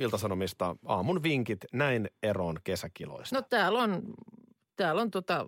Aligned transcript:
Iltasanomista 0.00 0.76
aamun 0.86 1.22
vinkit 1.22 1.64
näin 1.72 2.10
eroon 2.22 2.58
kesäkiloista. 2.64 3.36
No 3.36 3.42
täällä 3.42 3.78
on, 3.78 4.02
täällä 4.76 5.02
on 5.02 5.10
tota 5.10 5.46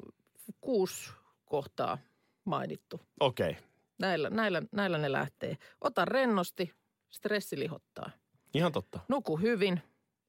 kuusi 0.60 1.10
kohtaa 1.44 1.98
mainittu. 2.44 3.00
Okei. 3.20 3.50
Okay. 3.50 3.62
Näillä, 3.98 4.30
näillä, 4.30 4.62
näillä 4.72 4.98
ne 4.98 5.12
lähtee. 5.12 5.56
Ota 5.80 6.04
rennosti, 6.04 6.72
stressi 7.10 7.58
lihottaa. 7.58 8.10
Ihan 8.54 8.72
totta. 8.72 9.00
Nuku 9.08 9.36
hyvin, 9.36 9.80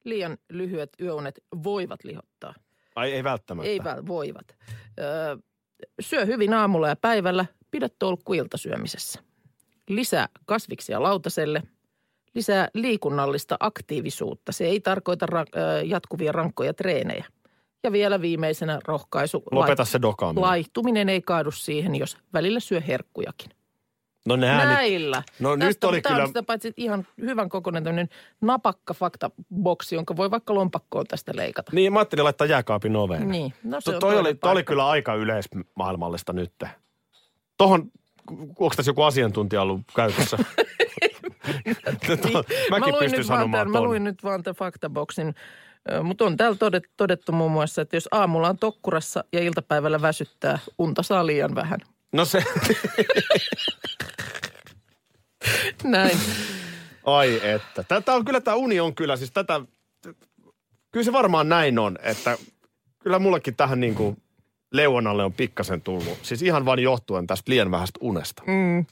liian 0.03 0.37
lyhyet 0.49 0.89
yöunet 1.01 1.43
voivat 1.63 2.03
lihottaa. 2.03 2.53
Ai 2.95 3.11
ei 3.11 3.23
välttämättä. 3.23 3.69
Ei 3.69 3.83
väl, 3.83 4.07
voivat. 4.07 4.57
Öö, 4.99 5.37
syö 5.99 6.25
hyvin 6.25 6.53
aamulla 6.53 6.87
ja 6.87 6.95
päivällä, 6.95 7.45
pidä 7.71 7.89
tolkku 7.99 8.33
iltasyömisessä. 8.33 9.19
Lisää 9.89 10.29
kasviksia 10.45 11.03
lautaselle, 11.03 11.63
lisää 12.35 12.67
liikunnallista 12.73 13.57
aktiivisuutta. 13.59 14.51
Se 14.51 14.65
ei 14.65 14.79
tarkoita 14.79 15.25
ra- 15.25 15.85
jatkuvia 15.85 16.31
rankkoja 16.31 16.73
treenejä. 16.73 17.25
Ja 17.83 17.91
vielä 17.91 18.21
viimeisenä 18.21 18.79
rohkaisu. 18.87 19.43
Lopeta 19.51 19.85
se 19.85 20.01
dokaaminen. 20.01 20.41
Laihtuminen 20.41 21.09
ei 21.09 21.21
kaadu 21.21 21.51
siihen, 21.51 21.95
jos 21.95 22.17
välillä 22.33 22.59
syö 22.59 22.81
herkkujakin. 22.81 23.51
No 24.27 24.35
nää 24.35 24.65
nyt. 24.65 24.73
Näillä. 24.75 25.23
No 25.39 25.55
nyt 25.55 25.67
Tästä- 25.67 25.87
oli 25.87 26.01
tää 26.01 26.11
on 26.11 26.15
kyllä- 26.15 26.27
sitä 26.27 26.43
paitsi 26.43 26.73
ihan 26.77 27.07
hyvän 27.21 27.49
kokoinen 27.49 27.83
tämmöinen 27.83 28.09
napakka 28.41 28.93
faktaboksi, 28.93 29.95
jonka 29.95 30.15
voi 30.15 30.31
vaikka 30.31 30.53
lompakkoon 30.55 31.05
tästä 31.07 31.31
leikata. 31.35 31.71
Niin, 31.75 31.93
mä 31.93 31.99
ajattelin 31.99 32.23
laittaa 32.23 32.47
jääkaapin 32.47 32.95
oveen. 32.95 33.29
Niin, 33.29 33.53
no 33.63 33.81
se 33.81 33.85
To, 33.91 33.95
on 33.95 33.99
toi, 33.99 34.17
oli, 34.19 34.35
toi 34.35 34.51
oli 34.51 34.63
kyllä 34.63 34.87
aika 34.89 35.15
yleismaailmallista 35.15 36.33
nyt. 36.33 36.53
Tohon, 37.57 37.91
onko 38.29 38.69
tässä 38.75 38.89
joku 38.89 39.03
asiantuntija 39.03 39.61
ollut 39.61 39.81
käytössä? 39.95 40.37
Mäkin 41.45 41.75
Niin. 42.23 42.45
mä 42.69 42.79
luin 42.79 42.99
pystyn 42.99 43.19
nyt 43.19 43.27
vaan 43.27 43.39
sanomaan 43.39 43.67
tämän, 43.67 43.71
Mä 43.71 43.81
luin 43.87 44.03
nyt 44.03 44.23
vaan 44.23 44.43
tämän 44.43 44.55
faktaboksin. 44.55 45.35
Mutta 46.03 46.25
on 46.25 46.37
täällä 46.37 46.57
todettu, 46.57 46.89
todettu 46.97 47.31
muun 47.31 47.51
muassa, 47.51 47.81
että 47.81 47.95
jos 47.95 48.07
aamulla 48.11 48.49
on 48.49 48.57
tokkurassa 48.57 49.23
ja 49.33 49.39
iltapäivällä 49.39 50.01
väsyttää, 50.01 50.59
unta 50.79 51.03
saa 51.03 51.25
liian 51.25 51.55
vähän. 51.55 51.79
No 52.13 52.25
se, 52.25 52.43
Näin. 55.83 56.17
ai 57.05 57.39
että. 57.43 57.83
Tätä 57.83 58.13
on 58.13 58.25
kyllä, 58.25 58.41
tämä 58.41 58.55
uni 58.55 58.79
on 58.79 58.95
kyllä, 58.95 59.15
siis 59.17 59.31
tätä, 59.31 59.61
kyllä 60.91 61.03
se 61.03 61.11
varmaan 61.11 61.49
näin 61.49 61.79
on, 61.79 61.97
että 62.01 62.37
kyllä 62.99 63.19
mullekin 63.19 63.55
tähän 63.55 63.79
niin 63.79 63.95
kuin 63.95 64.17
leuanalle 64.73 65.23
on 65.23 65.33
pikkasen 65.33 65.81
tullut. 65.81 66.19
Siis 66.21 66.41
ihan 66.41 66.65
vain 66.65 66.79
johtuen 66.79 67.27
tästä 67.27 67.51
liian 67.51 67.71
vähästä 67.71 67.99
unesta. 68.01 68.43
Mm. 68.47 68.85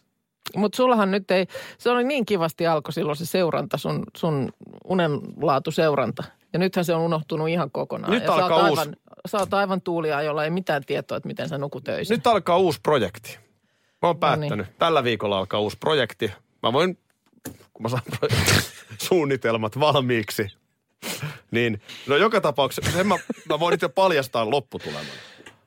Mutta 0.55 0.75
sullahan 0.75 1.11
nyt 1.11 1.31
ei, 1.31 1.45
se 1.77 1.89
oli 1.89 2.03
niin 2.03 2.25
kivasti 2.25 2.67
alkoi 2.67 2.93
silloin 2.93 3.17
se 3.17 3.25
seuranta, 3.25 3.77
sun, 3.77 4.03
sun 4.17 4.49
unenlaatuseuranta. 4.85 6.23
Ja 6.53 6.59
nythän 6.59 6.85
se 6.85 6.93
on 6.93 7.01
unohtunut 7.01 7.49
ihan 7.49 7.71
kokonaan. 7.71 8.11
Nyt 8.13 8.23
ja 8.23 8.27
sä 8.27 8.33
alkaa 8.35 8.57
oot 8.57 8.69
uusi- 8.69 8.79
aivan, 8.81 8.95
sä 9.25 9.37
oot 9.37 9.53
aivan 9.53 9.81
tuulia, 9.81 10.21
jolla 10.21 10.43
ei 10.43 10.49
mitään 10.49 10.85
tietoa, 10.85 11.17
että 11.17 11.27
miten 11.27 11.49
sä 11.49 11.57
nukut 11.57 11.87
öisin. 11.87 12.15
Nyt 12.15 12.27
alkaa 12.27 12.57
uusi 12.57 12.79
projekti. 12.83 13.37
Mä 14.01 14.07
oon 14.07 14.15
No 14.15 14.19
päättänyt. 14.19 14.67
niin. 14.67 14.75
Tällä 14.79 15.03
viikolla 15.03 15.37
alkaa 15.37 15.59
uusi 15.59 15.77
projekti. 15.77 16.31
Mä 16.63 16.73
voin, 16.73 16.97
kun 17.73 17.83
mä 17.83 17.89
saan 17.89 18.01
suunnitelmat 19.07 19.79
valmiiksi, 19.79 20.47
niin 21.51 21.81
no 22.07 22.15
joka 22.15 22.41
tapauksessa, 22.41 22.91
sen 22.91 23.07
mä, 23.07 23.15
mä 23.49 23.59
voin 23.59 23.71
nyt 23.71 23.81
jo 23.81 23.89
paljastaa 23.89 24.49
lopputuleman. 24.49 25.05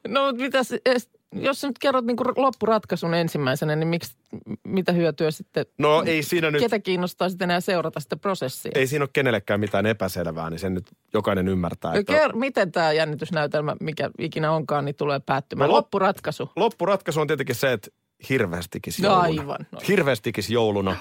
No 0.08 0.26
mutta 0.26 0.42
mitäs, 0.42 0.72
es- 0.72 1.18
jos 1.34 1.60
sä 1.60 1.66
nyt 1.66 1.78
kerrot 1.78 2.04
niin 2.04 2.16
loppuratkaisun 2.36 3.14
ensimmäisenä, 3.14 3.76
niin 3.76 3.88
miksi, 3.88 4.16
mitä 4.64 4.92
hyötyä 4.92 5.30
sitten, 5.30 5.66
No 5.78 6.02
ei 6.06 6.22
siinä 6.22 6.50
nyt, 6.50 6.60
ketä 6.62 6.78
kiinnostaa 6.78 7.28
sitten 7.28 7.50
enää 7.50 7.60
seurata 7.60 8.00
sitä 8.00 8.16
prosessia? 8.16 8.72
ei 8.74 8.86
siinä 8.86 9.02
ole 9.02 9.10
kenellekään 9.12 9.60
mitään 9.60 9.86
epäselvää, 9.86 10.50
niin 10.50 10.58
sen 10.58 10.74
nyt 10.74 10.86
jokainen 11.14 11.48
ymmärtää. 11.48 11.92
No 11.92 11.98
Että 11.98 12.12
ker- 12.26 12.36
miten 12.36 12.72
tämä 12.72 12.92
jännitysnäytelmä, 12.92 13.76
mikä 13.80 14.10
ikinä 14.18 14.52
onkaan, 14.52 14.84
niin 14.84 14.96
tulee 14.96 15.20
päättymään? 15.20 15.68
No 15.70 15.74
lop- 15.74 15.76
Loppuratkaisu. 15.76 16.50
loppuratkaisu 16.56 17.20
on 17.20 17.26
tietenkin 17.26 17.54
se, 17.56 17.72
että 17.72 17.90
hirveästikis 18.28 19.00
No 19.02 19.08
jouluna. 19.08 19.42
aivan, 19.42 19.66
no. 19.72 19.78
Hirveästikis 19.88 20.50
jouluna. 20.50 20.96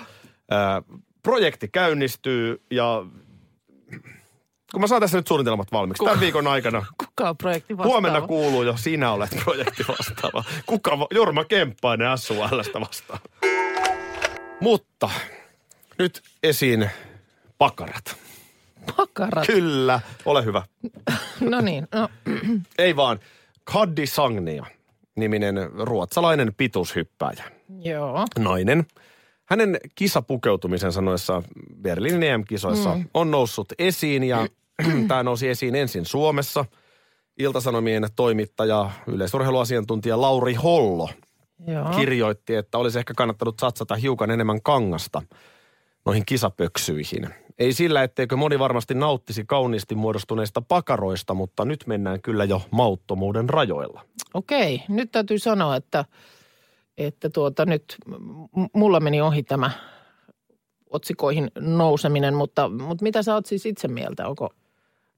Ää, 0.52 0.82
projekti 1.24 1.68
käynnistyy 1.68 2.62
ja 2.72 3.06
kun 4.74 4.82
mä 4.82 4.88
saan 4.88 5.02
tässä 5.02 5.18
nyt 5.18 5.28
suunnitelmat 5.28 5.72
valmiiksi 5.72 6.04
tämän 6.04 6.20
viikon 6.20 6.48
aikana, 6.48 6.86
Kuka 6.98 7.30
on 7.30 7.38
projekti 7.38 7.78
vastaava? 7.78 7.94
Huomenna 7.94 8.22
kuuluu 8.22 8.64
jo, 8.64 8.78
sinä 8.78 9.12
olet 9.12 9.38
projekti 9.44 9.86
vastaava. 9.88 10.44
Kuka, 10.66 10.92
Jorma 11.12 11.46
Kemppainen 11.46 12.18
SULstä 12.18 12.80
vastaa. 12.82 13.20
Mutta 14.62 15.10
nyt 16.00 16.22
esiin 16.44 16.90
pakarat. 17.58 18.18
Pakarat. 18.98 19.46
Kyllä, 19.48 20.00
ole 20.26 20.46
hyvä. 20.46 20.64
No 21.40 21.62
niin, 21.62 21.88
no, 21.94 22.10
Ei 22.78 22.96
vaan, 22.96 23.20
Kaddi 23.64 24.08
Sagnia, 24.08 24.66
niminen 25.16 25.56
ruotsalainen 25.74 26.54
pituushyppääjä. 26.58 27.44
joo. 27.82 28.26
Nainen. 28.40 28.86
Hänen 29.46 29.78
kisapukeutumisensa 29.96 31.02
noissa 31.02 31.44
Berliinin 31.82 32.24
EM-kisoissa 32.24 32.96
mm. 32.96 33.10
on 33.14 33.32
noussut 33.32 33.68
esiin 33.80 34.24
ja 34.24 34.48
tämä 35.08 35.24
nousi 35.24 35.50
esiin 35.50 35.76
ensin 35.76 36.06
Suomessa. 36.06 36.66
Iltasanomien 37.40 38.08
toimittaja, 38.16 38.92
yleisurheiluasiantuntija 39.08 40.22
Lauri 40.22 40.54
Hollo 40.54 41.10
Joo. 41.68 41.90
kirjoitti, 41.90 42.56
että 42.56 42.78
olisi 42.78 43.00
ehkä 43.00 43.14
kannattanut 43.18 43.60
satsata 43.60 43.96
hiukan 43.96 44.32
enemmän 44.32 44.62
kangasta 44.62 45.22
noihin 46.06 46.26
kisapöksyihin. 46.26 47.30
Ei 47.60 47.74
sillä, 47.74 48.04
etteikö 48.04 48.36
moni 48.36 48.60
varmasti 48.60 48.94
nauttisi 48.94 49.44
kauniisti 49.46 49.96
muodostuneista 49.96 50.62
pakaroista, 50.62 51.34
mutta 51.34 51.66
nyt 51.66 51.88
mennään 51.88 52.22
kyllä 52.22 52.44
jo 52.44 52.62
mauttomuuden 52.72 53.50
rajoilla. 53.50 54.02
Okei, 54.34 54.84
nyt 54.90 55.12
täytyy 55.12 55.40
sanoa, 55.40 55.76
että, 55.76 56.06
että 56.98 57.30
tuota, 57.30 57.66
nyt 57.66 57.96
mulla 58.74 59.00
meni 59.00 59.22
ohi 59.22 59.44
tämä 59.44 59.72
otsikoihin 60.90 61.52
nouseminen, 61.60 62.34
mutta, 62.34 62.70
mutta 62.70 63.04
mitä 63.04 63.24
sä 63.24 63.34
oot 63.34 63.46
siis 63.46 63.66
itse 63.66 63.88
mieltä? 63.88 64.28
Onko, 64.28 64.50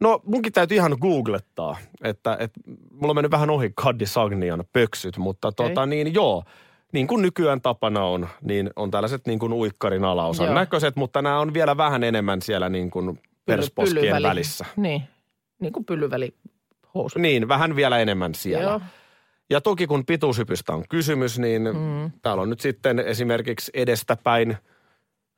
No 0.02 0.22
munkin 0.26 0.54
täytyy 0.54 0.78
ihan 0.78 0.98
googlettaa, 1.02 1.78
että, 2.04 2.38
että 2.40 2.60
mulla 2.92 3.12
on 3.12 3.16
mennyt 3.16 3.32
vähän 3.32 3.50
ohi 3.50 3.72
Kaddi 3.76 4.06
Sagnian 4.06 4.64
pöksyt, 4.74 5.18
mutta 5.18 5.52
tota 5.52 5.86
niin 5.86 6.14
joo, 6.14 6.44
niin 6.92 7.08
kuin 7.08 7.22
nykyään 7.22 7.62
tapana 7.62 8.04
on, 8.04 8.28
niin 8.42 8.70
on 8.76 8.92
tällaiset 8.92 9.28
niin 9.28 9.40
kuin 9.40 9.54
uikkarin 9.54 10.04
alaosan 10.04 10.46
Joo. 10.46 10.56
näköiset, 10.56 10.96
mutta 10.96 11.22
nämä 11.22 11.40
on 11.40 11.54
vielä 11.54 11.78
vähän 11.78 12.04
enemmän 12.04 12.42
siellä 12.42 12.70
niin 12.70 12.92
kuin 12.92 13.20
persposkien 13.46 14.06
pyllyväli- 14.06 14.24
välissä. 14.24 14.66
Niin, 14.76 15.04
niin 15.60 15.74
kuin 15.74 15.86
pyllyväli 15.86 16.34
housu. 16.94 17.20
Niin, 17.20 17.48
vähän 17.48 17.76
vielä 17.76 18.00
enemmän 18.00 18.36
siellä. 18.36 18.72
Joo. 18.72 18.82
Ja 19.50 19.62
toki 19.62 19.88
kun 19.88 20.06
pituushypystä 20.06 20.74
on 20.74 20.84
kysymys, 20.90 21.40
niin 21.40 21.62
mm. 21.62 22.12
täällä 22.22 22.42
on 22.42 22.50
nyt 22.50 22.60
sitten 22.60 23.00
esimerkiksi 23.00 23.72
edestäpäin 23.74 24.58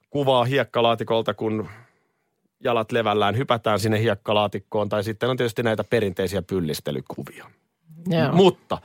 kuvaa 0.09 0.45
hiekkalaatikolta, 0.45 1.34
kun 1.34 1.69
jalat 2.63 2.91
levällään, 2.91 3.38
hypätään 3.38 3.79
sinne 3.79 4.01
hiekkalaatikkoon, 4.01 4.90
tai 4.90 5.03
sitten 5.03 5.29
on 5.29 5.38
tietysti 5.38 5.63
näitä 5.63 5.84
perinteisiä 5.84 6.42
pyllistelykuvia. 6.42 7.45
Joo. 8.07 8.31
Mutta 8.31 8.77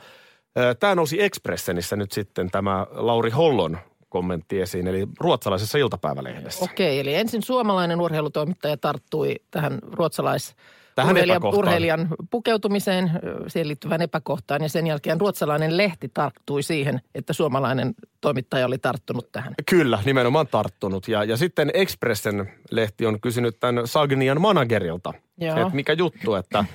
tämä 0.79 0.95
nousi 0.95 1.21
Expressenissä 1.21 1.95
nyt 1.95 2.11
sitten 2.11 2.51
tämä 2.51 2.87
Lauri 2.91 3.29
Hollon 3.29 3.77
kommentti 4.09 4.61
esiin, 4.61 4.87
eli 4.87 5.07
ruotsalaisessa 5.19 5.77
iltapäivälehdessä. 5.77 6.65
Okei, 6.65 6.99
eli 6.99 7.15
ensin 7.15 7.43
suomalainen 7.43 8.01
urheilutoimittaja 8.01 8.77
tarttui 8.77 9.35
tähän 9.51 9.79
ruotsalais 9.91 10.55
Tähän 10.95 11.11
urheilijan, 11.11 11.37
epäkohtaan. 11.37 11.59
urheilijan 11.59 12.07
pukeutumiseen, 12.29 13.11
siihen 13.47 13.67
liittyvän 13.67 14.01
epäkohtaan, 14.01 14.61
ja 14.61 14.69
sen 14.69 14.87
jälkeen 14.87 15.21
ruotsalainen 15.21 15.77
lehti 15.77 16.11
tarttui 16.13 16.63
siihen, 16.63 17.01
että 17.15 17.33
suomalainen 17.33 17.93
toimittaja 18.21 18.65
oli 18.65 18.77
tarttunut 18.77 19.31
tähän. 19.31 19.53
Kyllä, 19.69 19.99
nimenomaan 20.05 20.47
tarttunut. 20.47 21.07
Ja, 21.07 21.23
ja 21.23 21.37
sitten 21.37 21.71
Expressen 21.73 22.51
lehti 22.71 23.05
on 23.05 23.21
kysynyt 23.21 23.59
tämän 23.59 23.87
Sagnian 23.87 24.41
managerilta, 24.41 25.13
että 25.39 25.69
mikä 25.73 25.93
juttu, 25.93 26.35
että 26.35 26.65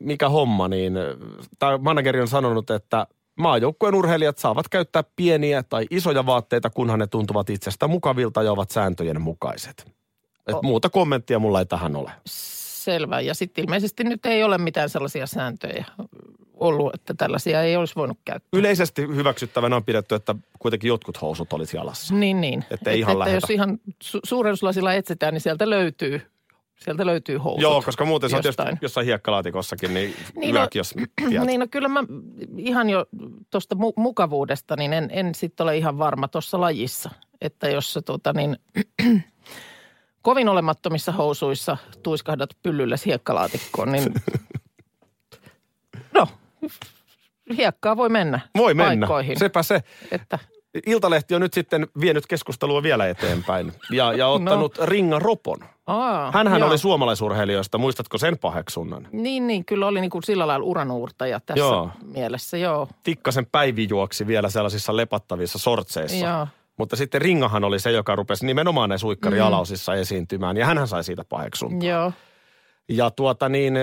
mikä 0.00 0.28
homma, 0.28 0.68
niin 0.68 0.94
tämä 1.58 1.78
manageri 1.78 2.20
on 2.20 2.28
sanonut, 2.28 2.70
että 2.70 3.06
maajoukkueen 3.36 3.94
urheilijat 3.94 4.38
saavat 4.38 4.68
käyttää 4.68 5.04
pieniä 5.16 5.62
tai 5.62 5.86
isoja 5.90 6.26
vaatteita, 6.26 6.70
kunhan 6.70 6.98
ne 6.98 7.06
tuntuvat 7.06 7.50
itsestä 7.50 7.88
mukavilta 7.88 8.42
ja 8.42 8.52
ovat 8.52 8.70
sääntöjen 8.70 9.20
mukaiset. 9.20 9.92
Et 10.46 10.62
muuta 10.62 10.90
kommenttia 10.90 11.38
mulla 11.38 11.58
ei 11.58 11.66
tähän 11.66 11.96
ole. 11.96 12.10
Selvä. 12.84 13.20
Ja 13.20 13.34
sitten 13.34 13.64
ilmeisesti 13.64 14.04
nyt 14.04 14.26
ei 14.26 14.44
ole 14.44 14.58
mitään 14.58 14.88
sellaisia 14.88 15.26
sääntöjä 15.26 15.84
ollut, 16.54 16.94
että 16.94 17.14
tällaisia 17.14 17.62
ei 17.62 17.76
olisi 17.76 17.94
voinut 17.96 18.18
käyttää. 18.24 18.58
Yleisesti 18.58 19.02
hyväksyttävänä 19.02 19.76
on 19.76 19.84
pidetty, 19.84 20.14
että 20.14 20.34
kuitenkin 20.58 20.88
jotkut 20.88 21.22
housut 21.22 21.52
olisi 21.52 21.76
jalassa. 21.76 22.14
Niin, 22.14 22.40
niin. 22.40 22.64
Että 22.70 22.90
ei 22.90 22.98
ihan 23.00 23.16
että 23.22 23.30
jos 23.30 23.50
ihan 23.50 23.78
su- 24.04 24.20
suurennuslasilla 24.24 24.94
etsitään, 24.94 25.34
niin 25.34 25.40
sieltä 25.40 25.70
löytyy, 25.70 26.20
sieltä 26.76 27.06
löytyy 27.06 27.38
housut. 27.38 27.62
Joo, 27.62 27.82
koska 27.82 28.04
muuten 28.04 28.30
se 28.30 28.36
on 28.36 28.42
tietysti 28.42 28.62
jossain 28.82 29.06
hiekkalaatikosssakin, 29.06 29.94
niin, 29.94 30.10
Niin, 30.10 30.40
niin 30.40 30.54
no- 30.54 30.68
jos 30.74 30.94
tiedät. 31.28 31.46
Niin 31.46 31.60
no 31.60 31.66
kyllä 31.70 31.88
mä 31.88 32.04
ihan 32.56 32.90
jo 32.90 33.06
tuosta 33.50 33.74
mu- 33.74 33.92
mukavuudesta, 33.96 34.76
niin 34.76 34.92
en, 34.92 35.08
en 35.12 35.34
sitten 35.34 35.64
ole 35.64 35.76
ihan 35.76 35.98
varma 35.98 36.28
tuossa 36.28 36.60
lajissa. 36.60 37.10
Että 37.40 37.68
jos 37.68 37.92
sä 37.92 38.02
tota 38.02 38.32
niin, 38.32 38.56
kovin 40.24 40.48
olemattomissa 40.48 41.12
housuissa 41.12 41.76
tuiskahdat 42.02 42.50
pyllyllä 42.62 42.96
hiekkalaatikkoon, 43.06 43.92
niin 43.92 44.14
no, 46.14 46.28
hiekkaa 47.56 47.96
voi 47.96 48.08
mennä 48.08 48.40
Voi 48.56 48.74
mennä, 48.74 49.06
paikkoihin. 49.06 49.38
sepä 49.38 49.62
se. 49.62 49.82
Että, 50.10 50.38
Iltalehti 50.86 51.34
on 51.34 51.40
nyt 51.40 51.54
sitten 51.54 51.86
vienyt 52.00 52.26
keskustelua 52.26 52.82
vielä 52.82 53.08
eteenpäin 53.08 53.72
ja, 53.90 54.12
ja 54.12 54.28
ottanut 54.28 54.78
no. 54.78 54.86
Ringa 54.86 55.18
Ropon. 55.18 55.58
aa, 55.86 56.30
Hänhän 56.32 56.60
joo. 56.60 56.68
oli 56.68 56.78
suomalaisurheilijoista, 56.78 57.78
muistatko 57.78 58.18
sen 58.18 58.38
paheksunnan? 58.38 59.08
Niin, 59.12 59.46
niin, 59.46 59.64
kyllä 59.64 59.86
oli 59.86 60.00
niin 60.00 60.10
kuin 60.10 60.22
sillä 60.22 60.46
lailla 60.46 60.66
uranuurtaja 60.66 61.40
tässä 61.40 61.64
Joo. 61.64 61.90
mielessä, 62.02 62.56
joo. 62.56 62.88
Tikkasen 63.02 63.46
Päivi 63.46 63.86
juoksi 63.90 64.26
vielä 64.26 64.50
sellaisissa 64.50 64.96
lepattavissa 64.96 65.58
sortseissa. 65.58 66.26
Joo. 66.26 66.46
Mutta 66.78 66.96
sitten 66.96 67.22
Ringahan 67.22 67.64
oli 67.64 67.80
se, 67.80 67.90
joka 67.90 68.16
rupesi 68.16 68.46
nimenomaan 68.46 68.90
ne 68.90 68.98
suikkarialausissa 68.98 69.92
mm. 69.92 69.98
esiintymään 69.98 70.56
ja 70.56 70.66
hänhän 70.66 70.88
sai 70.88 71.04
siitä 71.04 71.24
paheksuntaa. 71.28 71.88
Joo. 71.88 72.12
Ja 72.88 73.10
tuota 73.10 73.48
niin, 73.48 73.74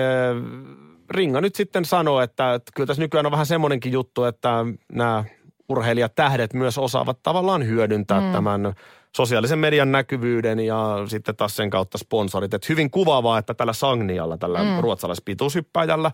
Ringa 1.10 1.40
nyt 1.40 1.54
sitten 1.54 1.84
sanoi, 1.84 2.24
että, 2.24 2.54
että 2.54 2.72
kyllä 2.74 2.86
tässä 2.86 3.02
nykyään 3.02 3.26
on 3.26 3.32
vähän 3.32 3.46
semmoinenkin 3.46 3.92
juttu, 3.92 4.24
että 4.24 4.64
nämä 4.92 5.24
urheilijatähdet 5.68 6.52
myös 6.54 6.78
osaavat 6.78 7.18
tavallaan 7.22 7.66
hyödyntää 7.66 8.20
mm. 8.20 8.32
tämän 8.32 8.74
sosiaalisen 9.16 9.58
median 9.58 9.92
näkyvyyden 9.92 10.60
ja 10.60 10.98
sitten 11.06 11.36
taas 11.36 11.56
sen 11.56 11.70
kautta 11.70 11.98
sponsorit. 11.98 12.54
Että 12.54 12.66
hyvin 12.68 12.90
kuvaavaa, 12.90 13.38
että 13.38 13.54
tällä 13.54 13.72
Sagnialla, 13.72 14.38
tällä 14.38 14.62
mm. 14.62 14.80
ruotsalaispituushyppäjällä, 14.80 16.10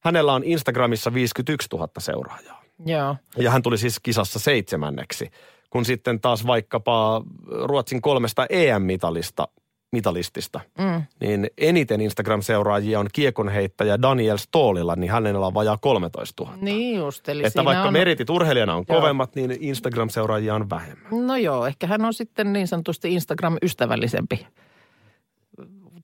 hänellä 0.00 0.32
on 0.32 0.44
Instagramissa 0.44 1.14
51 1.14 1.68
000 1.72 1.88
seuraajaa. 1.98 2.62
Joo. 2.86 3.16
Ja 3.36 3.50
hän 3.50 3.62
tuli 3.62 3.78
siis 3.78 4.00
kisassa 4.00 4.38
seitsemänneksi, 4.38 5.30
kun 5.70 5.84
sitten 5.84 6.20
taas 6.20 6.46
vaikkapa 6.46 7.22
Ruotsin 7.64 8.02
kolmesta 8.02 8.46
EM-mitalista, 8.50 9.48
mitalistista, 9.92 10.60
Mm. 10.78 11.02
niin 11.20 11.50
eniten 11.58 12.00
Instagram-seuraajia 12.00 13.00
on 13.00 13.06
kiekonheittäjä 13.12 14.02
Daniel 14.02 14.36
Stoolilla, 14.36 14.96
niin 14.96 15.10
hänellä 15.12 15.46
on 15.46 15.54
vajaa 15.54 15.78
13 15.80 16.44
000. 16.44 16.56
Niin 16.60 16.98
just, 16.98 17.28
eli 17.28 17.46
Että 17.46 17.64
vaikka 17.64 17.84
on... 17.86 17.92
meritit 17.92 18.30
urheilijana 18.30 18.74
on 18.74 18.84
Joo. 18.88 19.00
kovemmat, 19.00 19.34
niin 19.34 19.56
Instagram-seuraajia 19.60 20.54
on 20.54 20.70
vähemmän. 20.70 21.26
No 21.26 21.36
joo, 21.36 21.66
ehkä 21.66 21.86
hän 21.86 22.04
on 22.04 22.14
sitten 22.14 22.52
niin 22.52 22.68
sanotusti 22.68 23.14
Instagram-ystävällisempi 23.14 24.46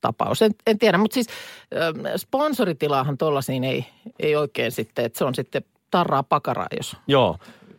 tapaus. 0.00 0.42
En, 0.42 0.52
en 0.66 0.78
tiedä, 0.78 0.98
mutta 0.98 1.14
siis 1.14 1.26
ähm, 1.76 2.06
sponsoritilaahan 2.16 3.18
tuollaisiin 3.18 3.64
ei, 3.64 3.86
ei 4.20 4.36
oikein 4.36 4.72
sitten, 4.72 5.04
että 5.04 5.18
se 5.18 5.24
on 5.24 5.34
sitten 5.34 5.62
tarraa 5.90 6.22
pakaraa, 6.22 6.66
jos 6.76 6.96
Joo, 7.06 7.36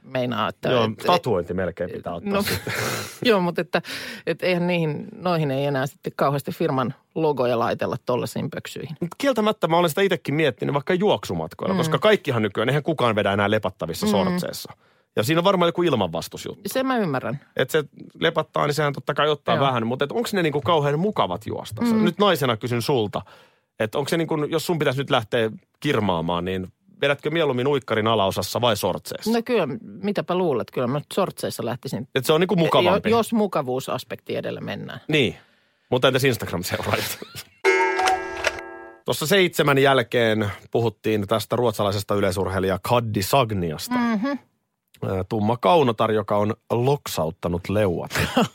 meinaa. 0.07 0.50
Että, 0.50 0.69
joo 0.69 0.83
et- 0.83 0.98
tatuointi 1.06 1.54
melkein 1.54 1.89
pitää 1.89 2.13
ottaa. 2.13 2.33
No, 2.33 2.44
joo, 3.30 3.39
mutta 3.39 3.62
että, 3.62 3.81
että 4.27 4.45
eihän 4.45 4.68
niihin, 4.68 5.07
noihin 5.15 5.51
ei 5.51 5.65
enää 5.65 5.88
sitten 5.88 6.13
kauheasti 6.15 6.51
firman 6.51 6.94
logoja 7.15 7.59
laitella 7.59 7.98
tuollaisiin 8.06 8.50
pöksyihin. 8.50 8.98
Kieltämättä 9.18 9.68
mä 9.68 9.77
olen 9.77 9.89
sitä 9.89 10.01
itsekin 10.01 10.36
miettinyt 10.36 10.74
vaikka 10.74 10.94
juoksumatkoilla, 10.94 11.74
mm. 11.74 11.77
koska 11.77 12.00
kaikkihan 12.00 12.42
nykyään, 12.42 12.69
eihän 12.69 12.83
kukaan 12.83 13.15
vedä 13.15 13.33
enää 13.33 13.51
lepattavissa 13.51 14.06
mm. 14.06 14.12
sortseissa. 14.12 14.74
Ja 15.15 15.24
siinä 15.24 15.39
on 15.39 15.44
varmaan 15.44 15.69
joku 15.69 15.83
ilmanvastusjuttu. 15.83 16.62
Sen 16.68 16.86
mä 16.86 16.98
ymmärrän. 16.98 17.39
Että 17.56 17.71
se 17.71 17.83
lepattaa, 18.19 18.65
niin 18.65 18.74
sehän 18.74 18.94
totta 18.94 19.13
kai 19.13 19.30
ottaa 19.30 19.56
Joo. 19.56 19.65
vähän. 19.65 19.88
Mutta 19.88 20.07
onko 20.09 20.30
ne 20.33 20.44
niinku 20.44 20.62
kauhean 20.62 21.00
mukavat 21.00 21.48
juosta? 21.48 21.81
Mm. 21.81 22.04
Nyt 22.04 22.19
naisena 22.19 22.57
kysyn 22.57 22.81
sulta. 22.81 23.21
Että 23.80 23.98
onko 23.98 24.09
se 24.09 24.18
niinku, 24.18 24.36
jos 24.50 24.65
sun 24.65 24.80
pitäisi 24.80 25.00
nyt 25.00 25.09
lähteä 25.09 25.51
kirmaamaan, 25.80 26.45
niin 26.45 26.68
vedätkö 27.01 27.29
mieluummin 27.29 27.67
uikkarin 27.67 28.07
alaosassa 28.07 28.61
vai 28.61 28.77
sortseessa? 28.77 29.31
No 29.31 29.41
kyllä, 29.45 29.67
mitäpä 29.83 30.35
luulet, 30.35 30.71
kyllä 30.71 30.88
mä 30.88 31.01
sortseissa 31.13 31.65
lähtisin. 31.65 32.07
Että 32.15 32.27
se 32.27 32.33
on 32.33 32.39
niinku 32.41 32.55
mukavampi. 32.55 33.09
Jo- 33.09 33.17
Jos 33.17 33.33
mukavuusaspekti 33.33 34.35
edellä 34.35 34.61
mennään. 34.61 35.01
Niin. 35.07 35.35
Mutta 35.89 36.07
entäs 36.07 36.23
Instagram-seuraajat? 36.23 37.19
Tuossa 39.05 39.27
seitsemän 39.27 39.77
jälkeen 39.77 40.51
puhuttiin 40.71 41.27
tästä 41.27 41.55
ruotsalaisesta 41.55 42.15
yleisurheilija 42.15 42.79
Kaddi 42.81 43.23
Sagniasta. 43.23 43.95
Mm-hmm. 43.95 44.39
Tumma 45.29 45.57
kaunotar, 45.57 46.11
joka 46.11 46.38
on 46.38 46.53
loksauttanut 46.71 47.69
leuat 47.69 48.11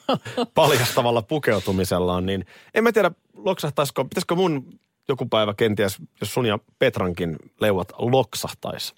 paljastavalla 0.55 1.23
pukeutumisellaan, 1.23 2.27
niin 2.27 2.47
en 2.75 2.85
mä 2.85 2.93
tiedä, 2.93 3.11
loksahtaisiko, 3.35 4.05
pitäisikö 4.05 4.35
mun 4.35 4.79
joku 5.09 5.27
päivä 5.27 5.55
kenties, 5.55 5.99
jos 6.21 6.35
sun 6.35 6.47
ja 6.47 6.59
Petrankin 6.79 7.37
leuat 7.61 7.93
loksahtaisi. 7.99 8.95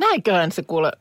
Näinköhän 0.00 0.52
se 0.52 0.62
kuule, 0.62 0.92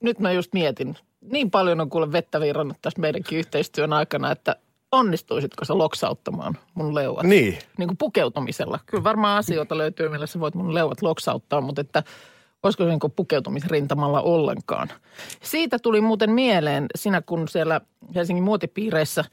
nyt 0.00 0.18
mä 0.18 0.32
just 0.32 0.52
mietin, 0.52 0.96
niin 1.20 1.50
paljon 1.50 1.80
on 1.80 1.90
kuule 1.90 2.12
vettä 2.12 2.40
virrannut 2.40 2.76
tässä 2.82 3.00
meidänkin 3.00 3.38
yhteistyön 3.38 3.92
aikana, 3.92 4.30
että 4.30 4.56
onnistuisitko 4.92 5.64
sä 5.64 5.78
loksauttamaan 5.78 6.58
mun 6.74 6.94
leuat? 6.94 7.26
Niin. 7.26 7.58
Niin 7.78 7.88
kuin 7.88 7.98
pukeutumisella. 7.98 8.78
Kyllä 8.86 9.04
varmaan 9.04 9.38
asioita 9.38 9.78
löytyy, 9.78 10.08
millä 10.08 10.26
sä 10.26 10.40
voit 10.40 10.54
mun 10.54 10.74
leuat 10.74 11.02
loksauttaa, 11.02 11.60
mutta 11.60 11.80
että 11.80 12.02
olisiko 12.62 12.84
se 12.84 12.90
niin 12.90 13.00
kuin 13.00 13.12
pukeutumisrintamalla 13.12 14.20
ollenkaan. 14.20 14.88
Siitä 15.42 15.78
tuli 15.78 16.00
muuten 16.00 16.30
mieleen, 16.30 16.86
sinä 16.94 17.22
kun 17.22 17.48
siellä 17.48 17.80
Helsingin 18.14 18.44
muotipiireissä 18.44 19.24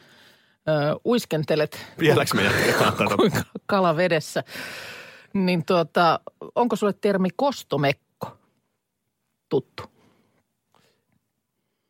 ö, 0.68 0.72
uiskentelet 1.06 1.86
Vieläks 2.00 2.34
me 2.34 2.44
jatketaan 2.44 2.94
tätä? 2.98 3.16
kuinka 3.16 3.42
kala 3.66 3.96
vedessä, 3.96 4.44
niin 5.34 5.66
tuota, 5.66 6.20
onko 6.56 6.76
sulle 6.76 6.94
termi 7.02 7.30
kostomekko 7.36 8.38
tuttu? 9.50 9.84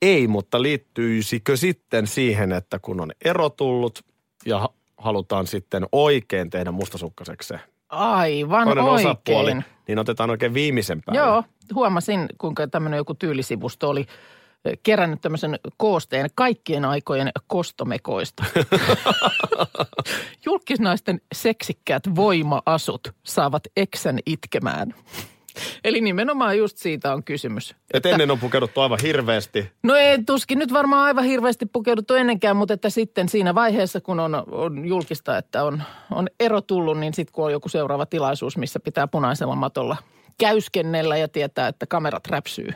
Ei, 0.02 0.28
mutta 0.28 0.62
liittyisikö 0.62 1.58
sitten 1.58 2.08
siihen, 2.08 2.52
että 2.52 2.80
kun 2.80 3.02
on 3.02 3.12
ero 3.26 3.50
tullut 3.50 4.00
ja 4.46 4.60
ha- 4.60 4.74
halutaan 4.98 5.48
sitten 5.48 5.86
oikein 5.92 6.50
tehdä 6.50 6.72
mustasukkaiseksi 6.72 7.48
se 7.48 7.60
Aivan 7.90 8.68
toinen 8.68 8.84
oikein. 8.84 9.08
osapuoli, 9.10 9.54
niin 9.88 10.00
otetaan 10.00 10.30
oikein 10.30 10.54
viimeisen 10.54 11.02
päälle. 11.06 11.22
Joo, 11.22 11.44
huomasin, 11.74 12.26
kuinka 12.38 12.68
tämmöinen 12.68 12.98
joku 12.98 13.14
tyylisivusto 13.16 13.90
oli 13.90 14.06
kerännyt 14.84 15.22
tämmöisen 15.22 15.60
koosteen 15.78 16.30
kaikkien 16.36 16.86
aikojen 16.86 17.32
kostomekoista. 17.48 18.44
Julkisnaisten 20.46 21.22
seksikkäät 21.34 22.04
voima-asut 22.16 23.08
saavat 23.24 23.64
eksän 23.78 24.20
itkemään. 24.26 24.94
Eli 25.84 26.02
nimenomaan 26.02 26.58
just 26.58 26.78
siitä 26.78 27.14
on 27.14 27.24
kysymys. 27.24 27.76
Et 27.94 28.06
ennen 28.06 28.32
on 28.32 28.40
pukeuduttu 28.40 28.82
aivan 28.82 29.00
hirveästi. 29.04 29.72
No 29.84 29.96
ei 29.96 30.24
tuskin 30.24 30.60
nyt 30.60 30.74
varmaan 30.74 31.04
aivan 31.06 31.24
hirveästi 31.24 31.66
pukeuduttu 31.66 32.14
ennenkään, 32.14 32.58
mutta 32.58 32.74
että 32.74 32.90
sitten 32.90 33.30
siinä 33.30 33.56
vaiheessa, 33.56 34.02
kun 34.02 34.20
on, 34.20 34.44
on 34.52 34.86
julkista, 34.86 35.38
että 35.38 35.64
on, 35.64 35.84
on 36.12 36.28
ero 36.40 36.62
tullut, 36.62 37.00
niin 37.00 37.14
sitten 37.14 37.34
kun 37.34 37.46
on 37.46 37.52
joku 37.52 37.70
seuraava 37.70 38.06
tilaisuus, 38.06 38.58
missä 38.58 38.80
pitää 38.80 39.08
punaisella 39.08 39.56
matolla 39.56 39.98
käyskennellä 40.38 41.18
ja 41.18 41.28
tietää, 41.28 41.68
että 41.68 41.86
kamerat 41.86 42.28
räpsyy 42.28 42.70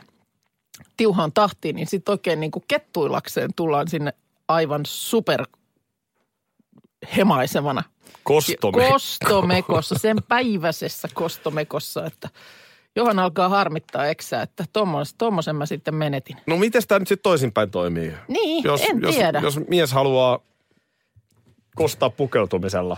tiuhaan 0.96 1.32
tahtiin, 1.32 1.76
niin 1.76 1.86
sitten 1.86 2.12
oikein 2.12 2.40
niin 2.40 2.50
kuin 2.50 2.64
kettuilakseen 2.68 3.54
tullaan 3.56 3.88
sinne 3.88 4.12
aivan 4.48 4.80
super 4.86 5.46
hemaisevana. 7.16 7.82
Kostome. 8.22 8.88
Kostomekossa, 8.90 9.94
sen 9.98 10.16
päiväisessä 10.28 11.08
kostomekossa, 11.14 12.06
että 12.06 12.28
johon 12.96 13.18
alkaa 13.18 13.48
harmittaa 13.48 14.06
eksää, 14.06 14.42
että 14.42 14.64
tuommoisen 15.18 15.56
mä 15.56 15.66
sitten 15.66 15.94
menetin. 15.94 16.36
No 16.46 16.56
miten 16.56 16.82
tämä 16.88 16.98
nyt 16.98 17.08
sitten 17.08 17.22
toisinpäin 17.22 17.70
toimii? 17.70 18.12
Niin, 18.28 18.64
Jos, 18.64 18.80
en 18.80 19.00
jos, 19.02 19.14
tiedä. 19.14 19.40
jos 19.40 19.60
mies 19.68 19.92
haluaa 19.92 20.38
kostaa 21.76 22.10
pukeutumisella, 22.10 22.96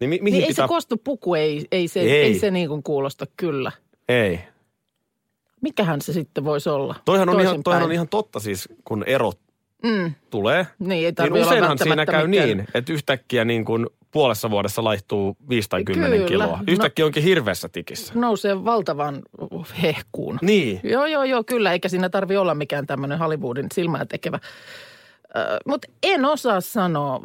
niin 0.00 0.08
mi- 0.10 0.18
mihin 0.22 0.36
Niin 0.38 0.44
ei 0.44 0.48
pitää... 0.48 0.66
se 0.66 0.68
kostopuku, 0.68 1.34
ei, 1.34 1.66
ei 1.72 1.88
se, 1.88 2.00
Ei. 2.00 2.10
ei. 2.10 2.22
ei 2.22 2.38
se 2.38 2.50
niin 2.50 2.68
kuin 2.68 2.82
kuulosta 2.82 3.26
kyllä. 3.36 3.72
Ei. 4.08 4.40
Mikähän 5.66 6.00
se 6.00 6.12
sitten 6.12 6.44
voisi 6.44 6.68
olla? 6.68 6.94
Toihan 7.04 7.28
on, 7.28 7.40
ihan, 7.40 7.62
toihan 7.62 7.82
on 7.82 7.92
ihan 7.92 8.08
totta 8.08 8.40
siis, 8.40 8.68
kun 8.84 9.04
ero 9.06 9.32
Mm, 9.84 10.14
tulee. 10.30 10.66
niin, 10.78 11.04
ei 11.06 11.12
Niin 11.30 11.42
useinhan 11.46 11.78
siinä 11.78 12.06
käy 12.06 12.26
mikään- 12.26 12.46
niin, 12.48 12.66
että 12.74 12.92
yhtäkkiä 12.92 13.44
niin 13.44 13.64
kuin 13.64 13.86
puolessa 14.10 14.50
vuodessa 14.50 14.84
laihtuu 14.84 15.36
5 15.48 15.68
tai 15.68 15.84
10 15.84 16.12
Kyllä. 16.12 16.28
kiloa. 16.28 16.46
No- 16.46 16.58
Yhtäkkiä 16.68 17.06
onkin 17.06 17.22
hirveässä 17.22 17.68
tikissä. 17.68 18.12
Nousee 18.16 18.64
valtavan 18.64 19.22
hehkuun. 19.82 20.38
Niin. 20.42 20.80
Joo, 20.84 21.06
joo, 21.06 21.24
joo, 21.24 21.44
kyllä, 21.44 21.72
eikä 21.72 21.88
siinä 21.88 22.08
tarvi 22.08 22.36
olla 22.36 22.54
mikään 22.54 22.86
tämmöinen 22.86 23.18
Hollywoodin 23.18 23.66
silmää 23.74 24.04
tekevä. 24.04 24.38
Mutta 25.66 25.88
en 26.02 26.24
osaa 26.24 26.60
sanoa, 26.60 27.20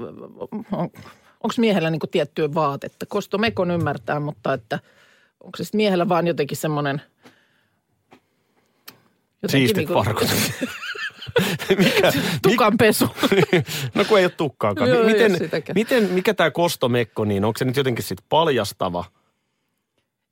on- 0.72 0.90
onko 1.44 1.54
miehellä 1.58 1.90
niin 1.90 2.00
kuin 2.00 2.10
tiettyä 2.10 2.54
vaatetta? 2.54 3.06
Kostomekon 3.06 3.72
ymmärtää, 3.72 4.20
mutta 4.20 4.54
että 4.54 4.80
onko 5.44 5.58
se 5.58 5.64
miehellä 5.74 6.10
vaan 6.10 6.28
jotenkin 6.28 6.58
semmoinen... 6.58 7.02
Siistit 9.48 9.78
niinku- 9.78 9.94
farkut. 9.94 10.28
mikä, 11.78 12.12
Tukanpesu. 12.42 13.06
no 13.96 14.06
kun 14.06 14.20
ei 14.20 14.26
ole 14.26 14.32
tukkaakaan. 14.38 14.90
Joo, 14.90 15.04
miten, 15.04 15.38
miten, 15.76 16.04
mikä 16.04 16.34
tämä 16.34 16.52
kostomekko, 16.52 17.26
niin 17.26 17.46
onko 17.46 17.58
se 17.58 17.66
nyt 17.66 17.78
jotenkin 17.78 18.04
sitten 18.04 18.26
paljastava? 18.30 19.06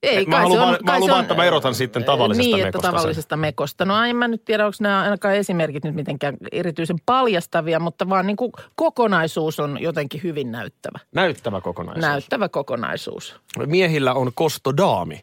Ei, 0.03 0.25
Mä 0.25 0.39
haluan 0.39 0.61
on, 0.67 0.77
mä 0.83 0.91
haluan 0.91 1.09
vaan, 1.09 1.17
on, 1.19 1.23
että 1.23 1.35
mä 1.35 1.45
erotan 1.45 1.75
sitten 1.75 2.03
tavallisesta 2.03 2.43
niin, 2.43 2.65
mekosta 2.65 2.77
että 2.77 2.87
sen. 2.87 2.95
tavallisesta 2.95 3.37
mekosta. 3.37 3.85
No 3.85 4.03
en 4.03 4.15
mä 4.15 4.27
nyt 4.27 4.45
tiedä, 4.45 4.65
onko 4.65 4.75
nämä 4.79 5.01
ainakaan 5.01 5.35
esimerkit 5.35 5.83
nyt 5.83 5.95
mitenkään 5.95 6.37
erityisen 6.51 6.97
paljastavia, 7.05 7.79
mutta 7.79 8.09
vaan 8.09 8.27
niin 8.27 8.37
kuin 8.37 8.51
kokonaisuus 8.75 9.59
on 9.59 9.81
jotenkin 9.81 10.23
hyvin 10.23 10.51
näyttävä. 10.51 10.99
Näyttävä 11.15 11.61
kokonaisuus. 11.61 12.01
Näyttävä 12.05 12.49
kokonaisuus. 12.49 13.35
Miehillä 13.65 14.13
on 14.13 14.31
kostodaami. 14.35 15.21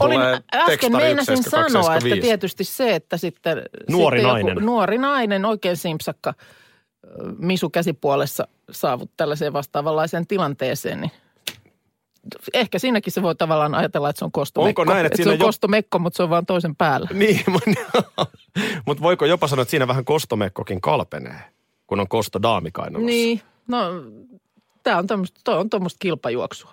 Olin 0.00 0.20
äsken 0.54 0.92
meinasin 0.92 1.36
17275. 1.36 1.50
sanoa, 1.50 1.96
että 1.96 2.20
tietysti 2.20 2.64
se, 2.64 2.94
että 2.94 3.16
sitten... 3.16 3.62
Nuori 3.90 4.18
sitten 4.18 4.32
nainen. 4.32 4.54
Joku 4.54 4.66
nuori 4.66 4.98
nainen, 4.98 5.44
oikein 5.44 5.76
simpsakka 5.76 6.34
Misu 7.38 7.70
käsipuolessa 7.70 8.48
saavut 8.70 9.10
tällaiseen 9.16 9.52
vastaavanlaiseen 9.52 10.26
tilanteeseen, 10.26 11.00
niin 11.00 11.10
ehkä 12.54 12.78
siinäkin 12.78 13.12
se 13.12 13.22
voi 13.22 13.34
tavallaan 13.34 13.74
ajatella, 13.74 14.10
että 14.10 14.18
se 14.18 14.24
on 14.24 14.32
kostomekko. 14.32 14.82
Onko 14.82 14.94
näin, 14.94 15.06
että 15.06 15.16
se 15.16 15.22
siinä 15.22 15.32
on 15.32 15.38
jo- 15.38 15.46
kostomekko, 15.46 15.98
mutta 15.98 16.16
se 16.16 16.22
on 16.22 16.30
vaan 16.30 16.46
toisen 16.46 16.76
päällä. 16.76 17.08
Niin, 17.12 17.40
mutta 18.86 19.02
voiko 19.02 19.24
jopa 19.24 19.48
sanoa, 19.48 19.62
että 19.62 19.70
siinä 19.70 19.88
vähän 19.88 20.04
kostomekkokin 20.04 20.80
kalpenee, 20.80 21.40
kun 21.86 22.00
on 22.00 22.08
kostodaami 22.08 22.70
kainalossa? 22.70 23.06
Niin, 23.06 23.42
no 23.68 23.78
tämä 24.82 24.98
on 24.98 25.06
tämmöistä, 25.06 25.56
on 25.56 25.70
tuommoista 25.70 25.98
kilpajuoksua. 26.00 26.72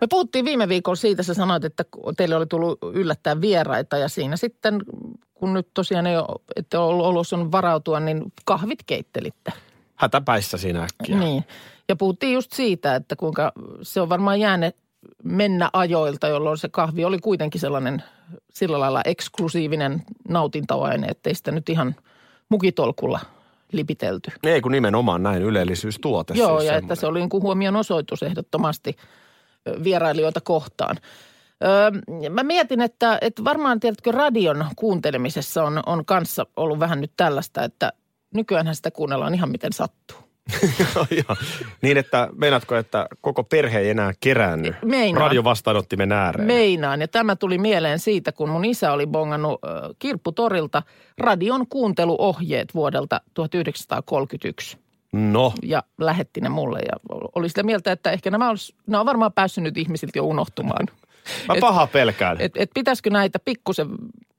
Me 0.00 0.06
puhuttiin 0.10 0.44
viime 0.44 0.68
viikolla 0.68 0.96
siitä, 0.96 1.22
sä 1.22 1.34
sanoit, 1.34 1.64
että 1.64 1.84
teille 2.16 2.36
oli 2.36 2.46
tullut 2.46 2.78
yllättää 2.92 3.40
vieraita 3.40 3.98
ja 3.98 4.08
siinä 4.08 4.36
sitten, 4.36 4.80
kun 5.34 5.52
nyt 5.52 5.68
tosiaan 5.74 6.06
ei 6.06 6.16
ole, 6.16 6.40
ette 6.56 6.78
ole 6.78 6.86
ollut 6.86 7.06
olossa 7.06 7.52
varautua, 7.52 8.00
niin 8.00 8.32
kahvit 8.44 8.78
keittelitte. 8.86 9.52
Hätäpäissä 9.94 10.58
siinä 10.58 10.82
äkkiä. 10.82 11.18
Niin. 11.18 11.44
Ja 11.88 11.96
puhuttiin 11.96 12.34
just 12.34 12.52
siitä, 12.52 12.94
että 12.94 13.16
kuinka 13.16 13.52
se 13.82 14.00
on 14.00 14.08
varmaan 14.08 14.40
jääne 14.40 14.74
mennä 15.24 15.70
ajoilta, 15.72 16.28
jolloin 16.28 16.58
se 16.58 16.68
kahvi 16.68 17.04
oli 17.04 17.18
kuitenkin 17.18 17.60
sellainen 17.60 18.02
sillä 18.50 18.80
lailla 18.80 19.02
eksklusiivinen 19.04 20.02
nautintoaine, 20.28 21.06
ettei 21.06 21.34
sitä 21.34 21.50
nyt 21.50 21.68
ihan 21.68 21.94
mukitolkulla 22.48 23.20
lipitelty. 23.72 24.30
Ei 24.42 24.60
kun 24.60 24.72
nimenomaan 24.72 25.22
näin 25.22 25.42
ylellisyystuote. 25.42 26.34
Joo, 26.34 26.48
siis 26.48 26.66
ja 26.66 26.72
semmoinen. 26.72 26.84
että 26.84 26.94
se 26.94 27.06
oli 27.06 27.18
niin 27.18 27.28
kuin 27.28 27.42
huomion 27.42 27.76
osoitus 27.76 28.22
ehdottomasti 28.22 28.96
vierailijoita 29.84 30.40
kohtaan. 30.40 30.96
Öö, 31.64 31.90
mä 32.30 32.42
mietin, 32.42 32.80
että, 32.80 33.18
että 33.20 33.44
varmaan 33.44 33.80
tiedätkö 33.80 34.12
radion 34.12 34.66
kuuntelemisessa 34.76 35.64
on, 35.64 35.82
on 35.86 36.04
kanssa 36.04 36.46
ollut 36.56 36.80
vähän 36.80 37.00
nyt 37.00 37.12
tällaista, 37.16 37.64
että 37.64 37.92
nykyäänhän 38.34 38.74
sitä 38.74 38.90
kuunnellaan 38.90 39.34
ihan 39.34 39.50
miten 39.50 39.72
sattuu. 39.72 40.16
Joo, 40.94 41.06
joo. 41.10 41.36
niin, 41.82 41.96
että 41.96 42.28
meinaatko, 42.36 42.76
että 42.76 43.06
koko 43.20 43.44
perhe 43.44 43.78
ei 43.78 43.90
enää 43.90 44.12
keräänny 44.20 44.74
Meinaan. 44.84 45.26
radiovastaanottimen 45.26 46.12
ääreen? 46.12 46.46
Meinaan, 46.46 47.00
ja 47.00 47.08
tämä 47.08 47.36
tuli 47.36 47.58
mieleen 47.58 47.98
siitä, 47.98 48.32
kun 48.32 48.48
mun 48.48 48.64
isä 48.64 48.92
oli 48.92 49.06
bongannut 49.06 49.60
ö, 49.64 49.68
Kirpputorilta 49.98 50.82
radion 51.18 51.66
kuunteluohjeet 51.66 52.74
vuodelta 52.74 53.20
1931 53.34 54.78
No, 55.12 55.52
ja 55.62 55.82
lähetti 55.98 56.40
ne 56.40 56.48
mulle 56.48 56.78
ja 56.78 56.92
oli 57.34 57.48
sitä 57.48 57.62
mieltä, 57.62 57.92
että 57.92 58.10
ehkä 58.10 58.30
nämä, 58.30 58.50
olisi, 58.50 58.74
nämä 58.86 59.00
on 59.00 59.06
varmaan 59.06 59.32
päässyt 59.32 59.64
nyt 59.64 59.78
ihmisiltä 59.78 60.18
jo 60.18 60.24
unohtumaan. 60.24 60.86
mä 61.48 61.54
Et- 61.54 61.60
paha 61.60 61.86
pelkään. 61.86 62.36
Et, 62.40 62.52
et 62.54 62.70
pitäisikö 62.74 63.10
näitä 63.10 63.38
pikkusen 63.38 63.88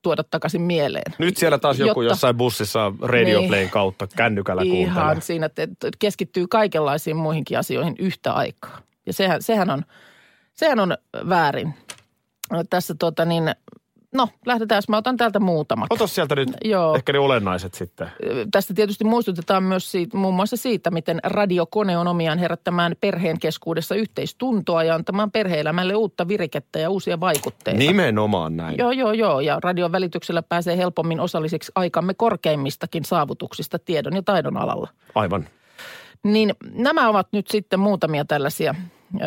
tuoda 0.02 0.24
takaisin 0.24 0.62
mieleen? 0.62 1.14
Nyt 1.20 1.38
siellä 1.38 1.58
taas 1.58 1.80
joku 1.80 2.02
Jotta- 2.02 2.14
jossain 2.14 2.38
bussissa 2.38 2.94
Radio 3.02 3.40
Niin. 3.40 3.70
Kautta 3.70 4.08
kännykällä 4.18 4.62
kuuntelee. 4.62 4.84
Ihan 4.88 5.22
siinä, 5.22 5.46
että 5.46 5.68
keskittyy 6.00 6.48
kaikenlaisiin 6.48 7.18
muihinkin 7.18 7.60
asioihin 7.60 7.96
yhtä 8.00 8.34
aikaa. 8.34 8.82
Ja 9.06 9.14
sehän, 9.14 9.42
sehän, 9.42 9.70
on, 9.70 9.86
sehän 10.54 10.80
on 10.80 10.98
väärin. 11.30 11.74
Tässä 12.70 12.96
tota 13.00 13.26
niin, 13.26 13.56
no 14.14 14.28
lähdetään, 14.46 14.84
mä 14.90 14.98
otan 14.98 15.18
täältä 15.18 15.40
muutamat. 15.40 15.88
Ota 15.90 16.08
sieltä 16.08 16.36
nyt 16.36 16.50
Joo. 16.64 16.96
ehkä 16.96 17.14
ne 17.14 17.20
olennaiset 17.20 17.74
sitten. 17.74 18.08
Tästä 18.52 18.74
tietysti 18.74 19.04
muistutetaan 19.04 19.64
myös 19.64 19.92
siitä, 19.92 20.18
muun 20.18 20.34
muassa 20.34 20.58
siitä, 20.58 20.92
miten 20.92 21.20
radiokone 21.24 21.98
on 21.98 22.08
omiaan 22.08 22.40
herättämään 22.40 22.96
perheen 23.02 23.40
keskuudessa 23.40 23.96
yhteistuntoa 23.96 24.84
ja 24.84 24.96
antamaan 24.96 25.32
perheelämälle 25.32 25.96
uutta 25.96 26.28
virikettä 26.28 26.80
ja 26.80 26.90
uusia 26.90 27.20
vaikutteita. 27.20 27.80
Nimenomaan 27.80 28.58
näin. 28.58 28.78
Joo, 28.78 28.92
joo, 28.92 29.12
joo. 29.12 29.40
Ja 29.40 29.60
radion 29.64 29.92
välityksellä 29.92 30.42
pääsee 30.42 30.78
helpommin 30.78 31.20
osalliseksi 31.20 31.72
aikamme 31.76 32.14
korkeimmistakin 32.14 33.06
saavutuksista 33.06 33.80
tiedon 33.80 34.16
ja 34.16 34.22
taidon 34.22 34.58
alalla. 34.58 34.90
Aivan. 35.16 35.48
Niin 36.24 36.54
nämä 36.74 37.10
ovat 37.10 37.28
nyt 37.32 37.48
sitten 37.48 37.80
muutamia 37.80 38.26
tällaisia 38.26 38.76
ö, 39.16 39.20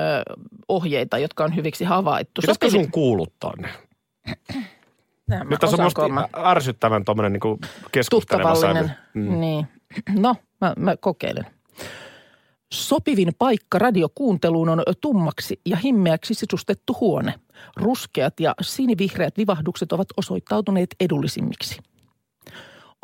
ohjeita, 0.69 1.19
jotka 1.19 1.45
on 1.45 1.57
hyviksi 1.57 1.85
havaittu. 1.85 2.41
Pitäisikö 2.41 2.71
sun 2.71 2.91
kuuluttaa 2.91 3.53
ne? 3.59 3.69
Nämä, 5.29 5.45
Nyt 5.45 5.61
tässä 5.61 5.77
on 5.77 5.83
musta 5.83 6.09
mä- 6.09 6.29
ärsyttävän 6.37 7.05
tuommoinen 7.05 7.33
niinku 7.33 7.59
keskusteleva 7.93 8.55
sävy. 8.55 8.91
Mm. 9.15 9.41
Niin. 9.41 9.67
No, 10.19 10.37
mä, 10.61 10.75
mä 10.77 10.97
kokeilen. 10.97 11.47
Sopivin 12.73 13.33
paikka 13.39 13.79
radiokuunteluun 13.79 14.69
on 14.69 14.83
tummaksi 15.01 15.61
ja 15.67 15.77
himmeäksi 15.77 16.35
sisustettu 16.35 16.97
huone. 17.01 17.35
Ruskeat 17.77 18.41
ja 18.41 18.55
sinivihreät 18.61 19.37
vivahdukset 19.37 19.93
ovat 19.93 20.09
osoittautuneet 20.17 20.97
edullisimmiksi. 21.01 21.79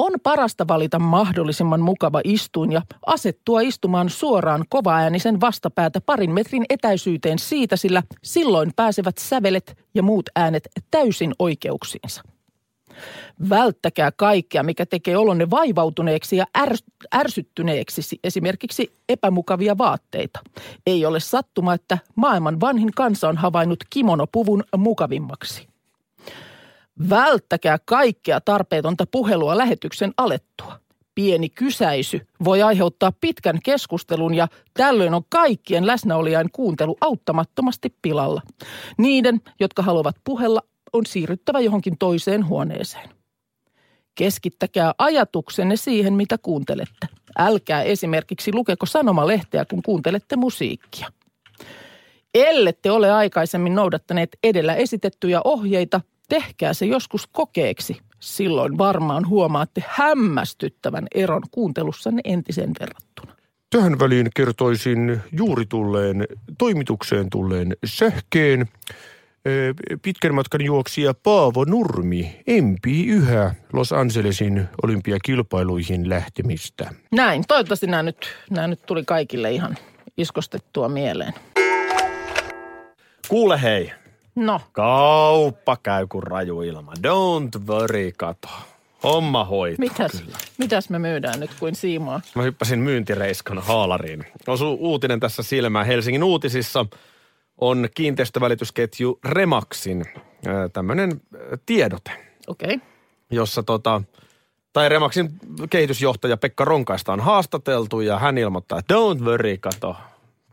On 0.03 0.13
parasta 0.23 0.69
valita 0.69 0.99
mahdollisimman 0.99 1.81
mukava 1.81 2.21
istuin 2.25 2.73
ja 2.73 2.83
asettua 3.07 3.61
istumaan 3.61 4.11
suoraan 4.11 4.65
kovaäänisen 4.69 5.41
vastapäätä 5.41 6.01
parin 6.01 6.31
metrin 6.31 6.65
etäisyyteen 6.69 7.39
siitä, 7.39 7.77
sillä 7.77 8.03
silloin 8.23 8.73
pääsevät 8.77 9.19
sävelet 9.19 9.79
ja 9.95 10.03
muut 10.03 10.29
äänet 10.37 10.69
täysin 10.91 11.33
oikeuksiinsa. 11.39 12.23
Välttäkää 13.49 14.13
kaikkea, 14.17 14.63
mikä 14.63 14.87
tekee 14.87 15.17
olonne 15.17 15.51
vaivautuneeksi 15.51 16.37
ja 16.37 16.45
ärs- 16.59 17.09
ärsyttyneeksi, 17.15 18.03
si- 18.03 18.21
esimerkiksi 18.25 18.93
epämukavia 19.09 19.79
vaatteita. 19.79 20.41
Ei 20.87 21.07
ole 21.07 21.21
sattuma, 21.21 21.75
että 21.75 21.99
maailman 22.15 22.61
vanhin 22.61 22.91
kansa 22.97 23.29
on 23.29 23.37
havainnut 23.37 23.85
kimonopuvun 23.91 24.65
mukavimmaksi. 24.77 25.70
Välttäkää 27.09 27.79
kaikkea 27.85 28.41
tarpeetonta 28.41 29.05
puhelua 29.11 29.59
lähetyksen 29.59 30.13
alettua. 30.17 30.81
Pieni 31.15 31.49
kysäisy 31.49 32.27
voi 32.45 32.63
aiheuttaa 32.63 33.13
pitkän 33.21 33.59
keskustelun 33.65 34.35
ja 34.35 34.49
tällöin 34.75 35.15
on 35.15 35.23
kaikkien 35.29 35.87
läsnäolijain 35.87 36.51
kuuntelu 36.53 36.97
auttamattomasti 37.01 37.95
pilalla. 38.03 38.43
Niiden, 38.99 39.41
jotka 39.61 39.83
haluavat 39.83 40.17
puhella, 40.25 40.61
on 40.93 41.07
siirryttävä 41.07 41.61
johonkin 41.61 41.99
toiseen 41.99 42.47
huoneeseen. 42.47 43.09
Keskittäkää 44.15 44.95
ajatuksenne 44.99 45.77
siihen, 45.77 46.15
mitä 46.15 46.39
kuuntelette. 46.39 47.07
Älkää 47.39 47.83
esimerkiksi 47.83 48.53
lukeko 48.53 48.87
sanomalehteä, 48.87 49.65
kun 49.65 49.83
kuuntelette 49.83 50.37
musiikkia. 50.37 51.13
Ellette 52.35 52.91
ole 52.91 53.11
aikaisemmin 53.11 53.75
noudattaneet 53.75 54.39
edellä 54.45 54.75
esitettyjä 54.75 55.41
ohjeita, 55.45 56.01
tehkää 56.31 56.75
se 56.75 56.87
joskus 56.87 57.27
kokeeksi. 57.33 57.97
Silloin 58.21 58.79
varmaan 58.79 59.29
huomaatte 59.29 59.85
hämmästyttävän 59.89 61.07
eron 61.15 61.43
kuuntelussanne 61.51 62.21
entisen 62.25 62.71
verrattuna. 62.81 63.33
Tähän 63.71 63.99
väliin 63.99 64.29
kertoisin 64.37 65.21
juuri 65.33 65.67
tulleen, 65.67 66.27
toimitukseen 66.59 67.31
tulleen 67.31 67.77
sähkeen. 67.85 68.69
Pitkän 70.03 70.35
matkan 70.35 70.65
juoksija 70.65 71.15
Paavo 71.15 71.65
Nurmi 71.65 72.41
empii 72.47 73.07
yhä 73.07 73.55
Los 73.73 73.93
Angelesin 73.93 74.69
olympiakilpailuihin 74.83 76.09
lähtemistä. 76.09 76.91
Näin, 77.13 77.45
toivottavasti 77.49 77.87
nämä 77.87 78.03
nyt, 78.03 78.37
nämä 78.51 78.69
nyt 78.69 78.83
tuli 78.87 79.05
kaikille 79.05 79.53
ihan 79.53 79.77
iskostettua 80.17 80.89
mieleen. 80.89 81.35
Kuule 83.29 83.63
hei, 83.63 83.93
No, 84.35 84.61
kauppa 84.73 85.77
käy 85.83 86.07
kuin 86.07 86.23
raju 86.23 86.63
ilma. 86.63 86.93
Don't 86.99 87.67
worry, 87.67 88.13
kato. 88.17 88.49
Homma 89.03 89.45
hoituu 89.45 89.77
mitäs, 89.79 90.13
kyllä. 90.13 90.37
mitäs 90.59 90.91
me 90.91 90.99
myydään 90.99 91.41
nyt 91.41 91.51
kuin 91.61 91.75
siimaa? 91.75 92.21
Mä 92.35 92.43
hyppäsin 92.43 92.79
myyntireiskan 92.79 93.59
haalariin. 93.59 94.27
Osu 94.47 94.77
uutinen 94.81 95.21
tässä 95.21 95.43
silmään. 95.43 95.87
Helsingin 95.87 96.25
uutisissa 96.25 96.87
on 97.59 97.89
kiinteistövälitysketju 97.95 99.19
Remaxin 99.25 100.05
tämmöinen 100.73 101.21
tiedote, 101.67 102.11
Okei. 102.47 102.75
Okay. 102.75 102.89
jossa 103.31 103.63
tota, 103.63 104.03
tai 104.73 104.89
Remaxin 104.89 105.31
kehitysjohtaja 105.71 106.37
Pekka 106.37 106.65
Ronkaista 106.65 107.13
on 107.13 107.21
haastateltu 107.21 108.01
ja 108.01 108.19
hän 108.19 108.39
ilmoittaa, 108.39 108.79
että 108.79 108.95
don't 108.95 109.25
worry, 109.25 109.59
kato. 109.59 109.97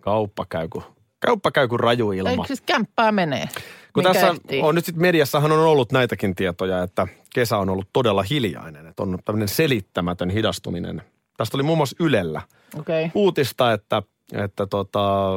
Kauppa 0.02 0.46
käy, 0.50 0.68
kun, 0.68 0.84
kauppa 1.26 1.52
käy, 1.52 1.68
kun 1.68 1.80
raju 1.80 2.12
ilma. 2.12 2.30
Eikö 2.30 2.44
siis 2.48 2.62
kämppää 2.62 3.12
menee? 3.12 3.50
Kun 3.94 4.04
tässä 4.04 4.28
ehtii? 4.28 4.62
on 4.62 4.76
nyt 4.76 4.86
sitten 4.86 5.02
mediassahan 5.02 5.52
on 5.52 5.60
ollut 5.60 5.92
näitäkin 5.92 6.36
tietoja, 6.36 6.84
että 6.84 7.08
kesä 7.34 7.58
on 7.58 7.70
ollut 7.70 7.88
todella 7.94 8.24
hiljainen. 8.24 8.88
Että 8.88 9.04
on 9.04 9.20
tämmöinen 9.26 9.48
selittämätön 9.48 10.30
hidastuminen. 10.30 11.02
Tästä 11.38 11.58
oli 11.58 11.64
muun 11.64 11.78
muassa 11.78 11.96
Ylellä. 12.00 12.42
Okay. 12.80 13.10
uutista, 13.14 13.74
että, 13.74 14.02
että 14.34 14.66
tota, 14.66 15.32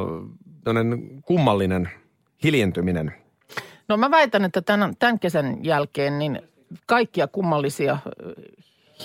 kummallinen 1.25 1.89
hiljentyminen. 2.43 3.13
No 3.87 3.97
mä 3.97 4.11
väitän, 4.11 4.45
että 4.45 4.61
tämän, 4.61 4.93
tämän 4.99 5.19
kesän 5.19 5.65
jälkeen 5.65 6.19
niin 6.19 6.41
kaikkia 6.85 7.27
kummallisia 7.27 7.97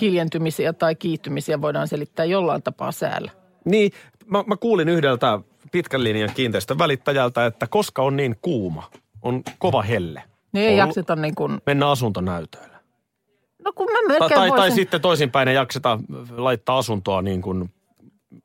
hiljentymisiä 0.01 0.73
tai 0.73 0.95
kiihtymisiä 0.95 1.61
voidaan 1.61 1.87
selittää 1.87 2.25
jollain 2.25 2.63
tapaa 2.63 2.91
säällä. 2.91 3.31
Niin, 3.65 3.91
mä, 4.25 4.43
mä 4.47 4.57
kuulin 4.57 4.89
yhdeltä 4.89 5.39
pitkän 5.71 6.03
linjan 6.03 6.29
kiinteistön 6.35 6.77
välittäjältä, 6.77 7.45
että 7.45 7.67
koska 7.67 8.01
on 8.01 8.17
niin 8.17 8.35
kuuma, 8.41 8.89
on 9.21 9.43
kova 9.59 9.81
helle. 9.81 10.23
Niin 10.51 10.69
ei 10.69 10.77
jakseta 10.77 11.15
niin 11.15 11.35
kuin, 11.35 11.61
Mennä 11.65 11.89
asuntonäytöille. 11.89 12.77
no 13.65 13.73
kun 13.73 13.85
mä 13.91 13.97
Tai, 13.97 14.07
melkein 14.19 14.39
tai, 14.39 14.51
tai 14.51 14.71
sitten 14.71 15.01
toisinpäin 15.01 15.47
ei 15.47 15.55
jakseta 15.55 15.99
laittaa 16.37 16.77
asuntoa 16.77 17.21
niin 17.21 17.41
kuin 17.41 17.69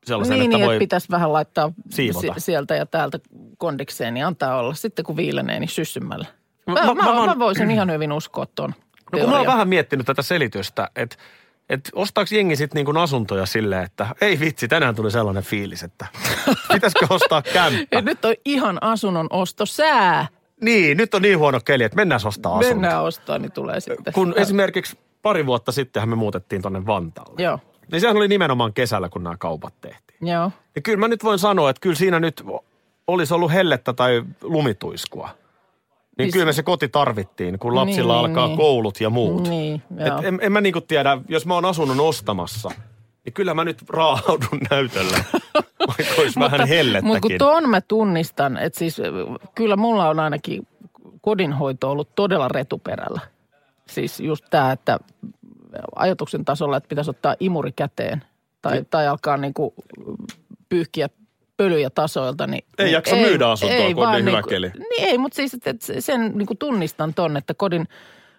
sellaisen, 0.05 0.35
niin, 0.39 0.45
että 0.45 0.57
niin 0.57 0.67
voi... 0.67 0.75
että 0.75 0.79
pitäisi 0.85 1.09
vähän 1.11 1.33
laittaa 1.33 1.73
siivota. 1.91 2.35
si- 2.35 2.41
sieltä 2.41 2.75
ja 2.75 2.87
täältä 2.87 3.19
kondikseen, 3.59 4.15
niin 4.15 4.27
antaa 4.27 4.59
olla. 4.59 4.75
Sitten 4.75 5.05
kun 5.05 5.17
viilenee, 5.17 5.61
niin 5.61 5.69
syssymällä. 5.69 6.27
Mä- 6.67 6.75
Mä, 6.75 6.95
mä- 6.95 7.15
mä, 7.15 7.27
mä 7.27 7.39
voisin 7.39 7.71
ihan 7.71 7.91
hyvin 7.93 8.13
uskoa 8.13 8.47
tuon 8.47 8.75
No 9.13 9.19
kun 9.19 9.31
mä 9.31 9.37
oon 9.37 9.47
vähän 9.47 9.69
miettinyt 9.69 10.07
tätä 10.07 10.23
selitystä, 10.23 10.91
että 10.97 11.17
että 11.73 11.91
ostaako 11.95 12.29
jengi 12.35 12.57
sitten 12.57 12.75
niin 12.79 12.85
kuin 12.85 12.97
asuntoja 12.97 13.47
silleen, 13.47 13.85
että 13.85 14.07
ei 14.21 14.41
vitsi, 14.41 14.69
tänään 14.69 14.95
tuli 14.95 15.11
sellainen 15.11 15.43
fiilis, 15.43 15.83
että 15.83 16.07
pitäisikö 16.73 17.07
ostaa 17.11 17.43
kämppä. 17.43 18.01
Nyt 18.11 18.25
on 18.25 18.35
ihan 18.45 18.79
asunnon 18.81 19.27
osto 19.31 19.67
sää. 19.67 20.27
Niin, 20.61 20.97
nyt 20.97 21.15
on 21.15 21.23
niin 21.23 21.39
huono 21.39 21.61
keli, 21.65 21.85
että 21.85 21.97
mennään 21.97 22.21
ostaa 22.25 22.53
asunto. 22.59 22.69
Mennään 22.75 23.03
ostaa, 23.03 23.39
niin 23.39 23.53
tulee 23.53 23.81
sitten. 23.81 24.13
Kun 24.13 24.35
esimerkiksi 24.37 24.99
pari 25.23 25.47
vuotta 25.47 25.73
sittenhän 25.73 26.09
me 26.09 26.17
muutettiin 26.17 26.63
tonne 26.63 26.87
Vantaalle. 26.87 27.43
Joo, 27.43 27.59
Niin 27.93 28.01
sehän 28.01 28.17
oli 28.17 28.29
nimenomaan 28.29 28.73
kesällä, 28.73 29.09
kun 29.09 29.23
nämä 29.25 29.37
kaupat 29.37 29.75
tehtiin. 29.81 30.29
joo. 30.29 30.51
Ja 30.75 30.83
kyllä 30.83 30.99
mä 30.99 31.09
nyt 31.09 31.25
voin 31.25 31.39
sanoa, 31.39 31.71
että 31.71 31.81
kyllä 31.81 31.97
siinä 31.97 32.21
nyt 32.21 32.45
olisi 33.07 33.35
ollut 33.35 33.53
hellettä 33.53 33.93
tai 33.93 34.23
lumituiskua. 34.43 35.29
Niin 36.19 36.25
Siis- 36.27 36.33
kyllä 36.33 36.47
me 36.47 36.53
se 36.53 36.63
koti 36.63 36.89
tarvittiin, 36.89 37.59
kun 37.59 37.75
lapsilla 37.75 38.13
Niin, 38.17 38.27
alkaa 38.27 38.47
niin. 38.47 38.57
koulut 38.57 39.01
ja 39.01 39.11
muut. 39.11 39.49
Niin, 39.49 39.83
joo. 40.07 40.19
Et 40.19 40.25
en, 40.25 40.39
en 40.43 40.53
mä 40.53 40.61
niinku 40.61 40.81
tiedä, 40.81 41.19
jos 41.29 41.47
mä 41.47 41.55
oon 41.55 41.65
asunnon 41.65 42.01
ostamassa, 42.01 42.71
niin 43.25 43.33
kyllä 43.33 43.55
mä 43.55 43.65
nyt 43.65 43.83
raahaudun 43.89 44.59
näytöllä, 44.71 45.25
vaikka 45.89 46.15
olisi 46.23 46.41
vähän 46.41 46.69
hellettäkin. 46.69 47.07
Mutta 47.07 47.21
kun 47.21 47.33
tuon 47.39 47.69
mä 47.69 47.81
tunnistan, 47.81 48.57
että 48.57 48.79
siis 48.79 48.97
kyllä 49.55 49.77
mulla 49.77 50.09
on 50.09 50.21
ainakin 50.21 50.67
kodinhoito 51.21 51.91
ollut 51.91 52.15
todella 52.15 52.49
retuperällä. 52.49 53.21
Siis 53.89 54.21
just 54.21 54.45
tämä, 54.51 54.73
että 54.73 54.99
ajatuksen 55.97 56.45
tasolla, 56.45 56.77
että 56.77 56.89
pitäisi 56.89 57.11
ottaa 57.11 57.35
imuri 57.41 57.73
käteen 57.73 58.25
tai, 58.63 58.85
tai 58.91 59.09
alkaa 59.09 59.37
niinku 59.37 59.75
pyyhkiä 60.69 61.09
pölyjä 61.57 61.91
tasoilta. 61.91 62.47
Niin, 62.47 62.65
Ei 62.79 62.85
niin 62.85 62.93
jaksa 62.93 63.17
myydä 63.17 63.49
asuntoa, 63.49 63.95
kun 63.95 64.07
on 64.07 64.13
niin 64.13 64.25
hyvä 64.25 64.37
niinku- 64.37 64.49
keli. 64.51 64.71
Niin 64.79 65.09
ei, 65.09 65.19
mutta 65.19 65.37
siis 65.37 65.55
että 65.55 65.75
sen 65.99 66.33
niinku 66.35 66.55
tunnistan 66.55 67.15
ton, 67.15 67.37
että 67.37 67.55
kodin 67.55 67.89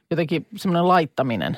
jotenkin 0.09 0.47
semmoinen 0.55 0.87
laittaminen 0.87 1.57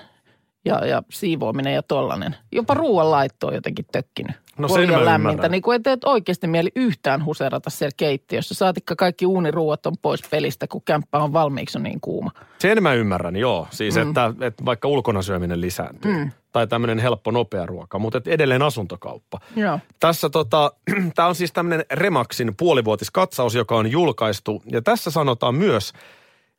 ja, 0.65 0.85
ja 0.85 1.03
siivoaminen 1.09 1.73
ja 1.73 1.83
tollainen. 1.83 2.35
Jopa 2.51 2.73
ruoan 2.73 3.11
laitto 3.11 3.47
on 3.47 3.53
jotenkin 3.53 3.85
tökkinyt. 3.91 4.35
No 4.57 4.67
sen 4.67 4.89
mä 4.89 5.05
lämmintä. 5.05 5.31
ymmärrän. 5.31 5.51
Niin 5.51 5.61
kuin 5.61 5.83
teet 5.83 6.03
oikeasti 6.03 6.47
mieli 6.47 6.71
yhtään 6.75 7.25
huserata 7.25 7.69
siellä 7.69 7.93
keittiössä. 7.97 8.53
Saatikka 8.53 8.95
kaikki 8.95 9.25
uuniruuat 9.25 9.85
on 9.85 9.93
pois 10.01 10.21
pelistä, 10.31 10.67
kun 10.67 10.81
kämppä 10.85 11.17
on 11.17 11.33
valmiiksi 11.33 11.77
on 11.77 11.83
niin 11.83 12.01
kuuma. 12.01 12.31
Sen 12.57 12.83
mä 12.83 12.93
ymmärrän, 12.93 13.35
joo. 13.35 13.67
Siis, 13.71 13.95
mm. 13.95 14.01
että, 14.01 14.33
että 14.41 14.65
vaikka 14.65 14.87
ulkona 14.87 15.21
syöminen 15.21 15.61
lisääntyy. 15.61 16.13
Mm. 16.13 16.31
Tai 16.51 16.67
tämmöinen 16.67 16.99
helppo, 16.99 17.31
nopea 17.31 17.65
ruoka, 17.65 17.99
mutta 17.99 18.17
et 18.17 18.27
edelleen 18.27 18.61
asuntokauppa. 18.61 19.39
Joo. 19.55 19.79
Tässä 19.99 20.29
tota, 20.29 20.71
tämä 21.15 21.27
on 21.27 21.35
siis 21.35 21.51
tämmöinen 21.51 21.85
Remaxin 21.91 22.53
puolivuotiskatsaus, 22.57 23.55
joka 23.55 23.75
on 23.75 23.91
julkaistu. 23.91 24.63
Ja 24.71 24.81
tässä 24.81 25.11
sanotaan 25.11 25.55
myös, 25.55 25.93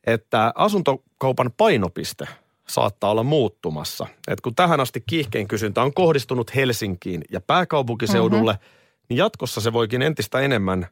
että 0.07 0.52
asuntokaupan 0.54 1.50
painopiste 1.57 2.28
saattaa 2.68 3.11
olla 3.11 3.22
muuttumassa. 3.22 4.07
Et 4.29 4.40
kun 4.40 4.55
tähän 4.55 4.81
asti 4.81 5.05
kiihkein 5.07 5.48
kysyntä 5.48 5.83
on 5.83 5.94
kohdistunut 5.94 6.55
Helsinkiin 6.55 7.24
ja 7.31 7.40
pääkaupunkiseudulle, 7.40 8.52
mm-hmm. 8.52 9.07
niin 9.09 9.16
jatkossa 9.16 9.61
se 9.61 9.72
voikin 9.72 10.02
entistä 10.02 10.40
enemmän 10.40 10.87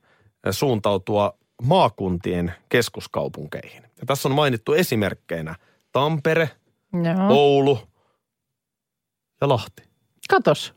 suuntautua 0.51 1.35
maakuntien 1.63 2.55
keskuskaupunkeihin. 2.69 3.83
Ja 3.83 4.07
tässä 4.07 4.29
on 4.29 4.35
mainittu 4.35 4.73
esimerkkeinä 4.73 5.55
Tampere, 5.93 6.51
Joo. 6.93 7.29
Oulu 7.29 7.79
ja 9.41 9.49
Lahti. 9.49 9.83
Katos. 10.31 10.75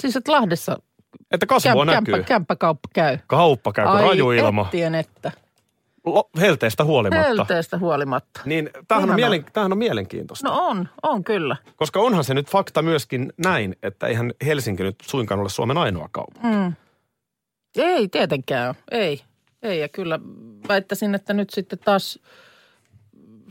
Siis 0.00 0.16
että 0.16 0.32
Lahdessa 0.32 0.76
Että 1.30 1.46
kasvua 1.46 1.86
kämp, 1.86 1.86
näkyy. 1.86 2.12
kämppä, 2.12 2.28
kämppäkauppa 2.28 2.88
käy. 2.94 3.18
Kauppa 3.26 3.72
käy, 3.72 3.86
kun 3.86 4.00
raju 4.00 4.30
ilma. 4.30 4.62
ettien 4.64 4.94
että. 4.94 5.32
Helteestä 6.40 6.84
huolimatta. 6.84 7.26
Helteestä 7.28 7.78
huolimatta. 7.78 8.40
Niin 8.44 8.70
tämähän 8.88 9.10
on, 9.10 9.16
mielen, 9.16 9.44
tämähän 9.52 9.72
on 9.72 9.78
mielenkiintoista. 9.78 10.48
No 10.48 10.66
on, 10.66 10.88
on 11.02 11.24
kyllä. 11.24 11.56
Koska 11.76 12.00
onhan 12.00 12.24
se 12.24 12.34
nyt 12.34 12.50
fakta 12.50 12.82
myöskin 12.82 13.32
näin, 13.44 13.76
että 13.82 14.06
eihän 14.06 14.32
Helsinki 14.46 14.82
nyt 14.82 14.96
suinkaan 15.02 15.40
ole 15.40 15.48
Suomen 15.48 15.78
ainoa 15.78 16.08
kaupunki. 16.12 16.48
Mm. 16.48 16.72
Ei 17.76 18.08
tietenkään, 18.08 18.74
ei. 18.90 19.22
Ei 19.62 19.80
ja 19.80 19.88
kyllä 19.88 20.20
väittäisin, 20.68 21.14
että 21.14 21.32
nyt 21.32 21.50
sitten 21.50 21.78
taas 21.78 22.18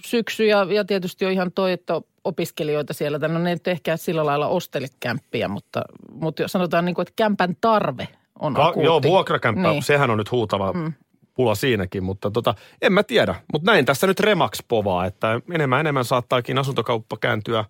syksy 0.06 0.46
ja, 0.46 0.64
ja 0.70 0.86
tietysti 0.86 1.26
on 1.26 1.32
ihan 1.32 1.52
toi, 1.52 1.72
että 1.72 2.02
opiskelijoita 2.24 2.94
siellä. 2.94 3.20
No 3.20 3.40
ne 3.40 3.54
nyt 3.54 3.68
ehkä 3.68 3.98
sillä 3.98 4.26
lailla 4.26 4.48
ostele 4.48 4.88
kämppiä, 5.00 5.48
mutta, 5.48 5.82
mutta 6.14 6.42
jos 6.42 6.52
sanotaan 6.52 6.86
niin 6.86 6.96
kuin, 6.96 7.04
että 7.04 7.14
kämpän 7.16 7.56
tarve 7.62 8.08
on 8.40 8.54
Ka- 8.54 8.68
akuutti. 8.68 8.86
joo, 8.86 9.02
vuokrakämppä, 9.04 9.70
Niin. 9.70 9.84
sehän 9.84 10.10
on 10.10 10.18
nyt 10.18 10.32
huutava 10.32 10.74
mm. 10.74 10.94
Pula 11.39 11.56
siinäkin, 11.56 12.04
mutta 12.04 12.32
tota, 12.32 12.56
en 12.82 12.93
mä 12.93 13.04
tiedä. 13.04 13.36
Mutta 13.54 13.71
näin 13.71 13.86
tässä 13.86 14.08
nyt 14.08 14.19
Remax 14.19 14.60
povaa, 14.67 15.06
että 15.06 15.41
enemmän 15.54 15.80
enemmän 15.80 16.06
saattaakin 16.06 16.58
asuntokauppa 16.58 17.17
kääntyä 17.17 17.65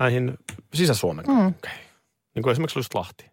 näihin 0.00 0.38
Sisä-Suomen 0.74 1.24
Mm. 1.28 1.34
kaupunkeihin. 1.34 1.80
Niin 2.34 2.42
kuin 2.42 2.52
esimerkiksi 2.52 2.78
just 2.78 2.94
Lahti. 2.94 3.24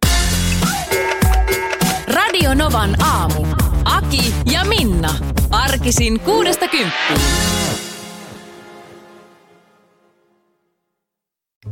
Radio 2.13 2.53
Novan 2.53 3.01
aamu. 3.01 3.45
Aki 3.85 4.33
ja 4.51 4.65
Minna. 4.65 5.15
Arkisin 5.51 6.19
kuudesta 6.19 6.67
kymppiin. 6.67 7.21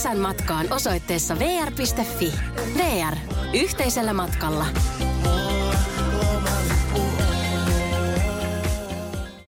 kesän 0.00 0.18
matkaan 0.18 0.72
osoitteessa 0.72 1.38
vr.fi. 1.38 2.32
VR. 2.76 3.16
Yhteisellä 3.54 4.12
matkalla. 4.12 4.66